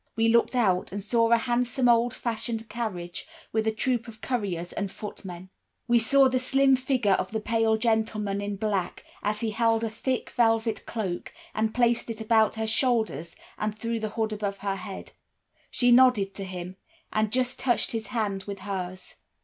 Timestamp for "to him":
16.33-16.77